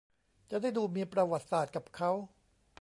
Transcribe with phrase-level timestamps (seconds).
[0.49, 2.11] จะได้ดูมีประวัติศาสตร์กับเค้า